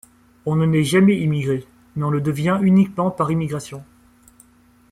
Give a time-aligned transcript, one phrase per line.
[0.47, 1.63] On ne naît jamais immigré,
[1.95, 3.83] mais on le devient uniquement par immigration.